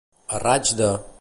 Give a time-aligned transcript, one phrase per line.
[0.37, 0.91] A raig de.